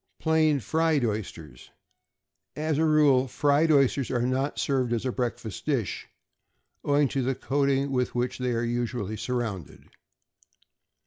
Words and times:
=Plain 0.17 0.61
Fried 0.61 1.05
Oysters.= 1.05 1.69
As 2.55 2.79
a 2.79 2.85
rule, 2.85 3.27
fried 3.27 3.71
oysters 3.71 4.09
are 4.09 4.23
not 4.25 4.57
served 4.57 4.93
as 4.93 5.05
a 5.05 5.11
breakfast 5.11 5.63
dish, 5.67 6.07
owing 6.83 7.07
to 7.09 7.21
the 7.21 7.35
coating 7.35 7.91
with 7.91 8.15
which 8.15 8.39
they 8.39 8.53
are 8.53 8.63
usually 8.65 9.15
surrounded. 9.15 9.91